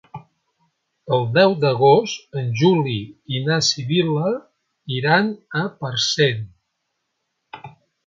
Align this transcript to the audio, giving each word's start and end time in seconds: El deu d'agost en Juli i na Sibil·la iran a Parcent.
El 1.17 1.27
deu 1.35 1.53
d'agost 1.65 2.39
en 2.41 2.49
Juli 2.63 2.97
i 3.35 3.43
na 3.51 3.59
Sibil·la 3.69 4.35
iran 4.99 5.33
a 5.63 5.65
Parcent. 5.85 6.45